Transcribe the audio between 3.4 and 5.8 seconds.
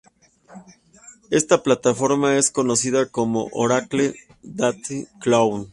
Oracle Data Cloud.